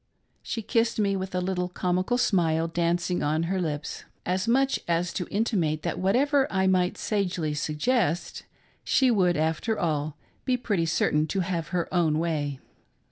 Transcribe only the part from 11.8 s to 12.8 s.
own way.